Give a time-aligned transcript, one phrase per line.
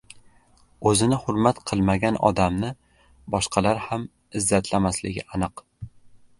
[0.91, 2.73] O‘zini hurmat qilmagan odamni
[3.37, 4.09] boshqalar ham
[4.43, 5.65] izzatlamasligi aniq.